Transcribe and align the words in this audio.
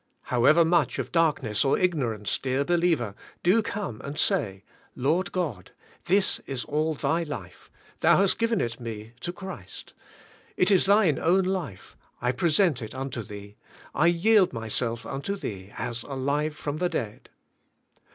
However 0.33 0.65
much 0.65 0.97
of 0.97 1.11
dark 1.11 1.43
ness 1.43 1.63
or 1.63 1.77
ignorance, 1.77 2.39
dear 2.39 2.65
believer, 2.65 3.13
do 3.43 3.61
come 3.61 4.01
and 4.03 4.17
say, 4.17 4.63
*'Lord 4.95 5.31
God, 5.31 5.73
this 6.05 6.39
is 6.47 6.65
all 6.65 6.95
Thy 6.95 7.21
life; 7.21 7.69
Thou 7.99 8.17
hast 8.17 8.39
given 8.39 8.61
it 8.61 8.79
me 8.79 9.13
to 9.19 9.31
Christ; 9.31 9.93
it 10.57 10.71
is 10.71 10.87
Thine 10.87 11.19
own 11.19 11.43
life, 11.43 11.95
I 12.19 12.31
present 12.31 12.81
it 12.81 12.95
unto 12.95 13.21
Thee; 13.21 13.57
I 13.93 14.07
yield 14.07 14.53
myself 14.53 15.05
unto 15.05 15.35
Thee 15.35 15.71
as 15.77 16.01
alive 16.01 16.55
from 16.55 16.77
the 16.77 16.89
dead. 16.89 17.29